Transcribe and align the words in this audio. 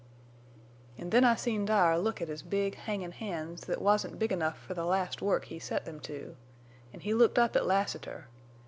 "An' 0.97 1.11
then 1.11 1.23
I 1.23 1.35
seen 1.35 1.63
Dyer 1.65 1.95
look 1.99 2.23
at 2.23 2.27
his 2.27 2.41
big, 2.41 2.73
hangin' 2.73 3.11
hands 3.11 3.65
thet 3.65 3.79
wasn't 3.83 4.17
big 4.17 4.31
enough 4.31 4.57
fer 4.57 4.73
the 4.73 4.83
last 4.83 5.21
work 5.21 5.45
he 5.45 5.59
set 5.59 5.85
them 5.85 5.99
to. 5.99 6.35
An' 6.91 7.01
he 7.01 7.13
looked 7.13 7.37
up 7.37 7.55
at 7.55 7.67
Lassiter. 7.67 8.25